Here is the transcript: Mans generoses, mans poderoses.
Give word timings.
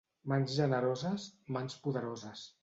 Mans 0.31 0.55
generoses, 0.59 1.27
mans 1.59 1.77
poderoses. 1.85 2.49